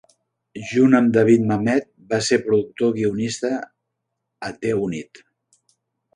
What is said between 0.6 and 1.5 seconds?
Junt amb David